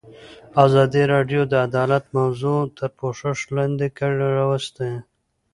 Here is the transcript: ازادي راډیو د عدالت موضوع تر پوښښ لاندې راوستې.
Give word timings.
ازادي 0.65 1.03
راډیو 1.13 1.41
د 1.47 1.53
عدالت 1.67 2.03
موضوع 2.17 2.59
تر 2.77 2.89
پوښښ 2.99 3.37
لاندې 3.55 3.87
راوستې. 4.39 4.91